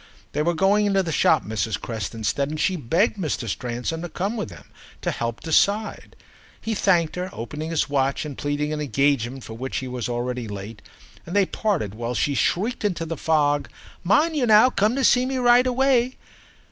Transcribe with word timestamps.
They 0.31 0.41
were 0.41 0.55
going 0.55 0.87
into 0.87 1.03
the 1.03 1.11
shop, 1.11 1.45
Mrs. 1.45 1.79
Creston 1.79 2.23
said, 2.23 2.49
and 2.49 2.59
she 2.59 2.75
begged 2.75 3.17
Mr. 3.17 3.47
Stransom 3.47 4.01
to 4.01 4.09
come 4.09 4.35
with 4.35 4.49
them 4.49 4.71
and 5.03 5.13
help 5.13 5.41
to 5.41 5.49
decide. 5.49 6.15
He 6.59 6.73
thanked 6.73 7.15
her, 7.17 7.29
opening 7.31 7.69
his 7.69 7.87
watch 7.87 8.25
and 8.25 8.35
pleading 8.35 8.73
an 8.73 8.81
engagement 8.81 9.43
for 9.43 9.53
which 9.53 9.77
he 9.77 9.87
was 9.87 10.09
already 10.09 10.47
late, 10.47 10.81
and 11.27 11.35
they 11.35 11.45
parted 11.45 11.93
while 11.93 12.15
she 12.15 12.33
shrieked 12.33 12.83
into 12.83 13.05
the 13.05 13.15
fog, 13.15 13.69
"Mind 14.03 14.33
now 14.47 14.65
you 14.65 14.71
come 14.71 14.95
to 14.95 15.03
see 15.03 15.23
me 15.27 15.37
right 15.37 15.67
away!" 15.67 16.17